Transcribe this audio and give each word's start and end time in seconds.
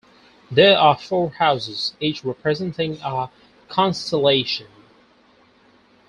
There 0.49 0.79
are 0.79 0.97
four 0.97 1.29
houses, 1.29 1.93
each 1.99 2.25
representing 2.25 2.97
a 3.03 3.29
constellation. 3.69 4.65